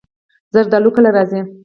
زردالو 0.53 0.89
کله 0.95 1.09
راځي؟ 1.15 1.41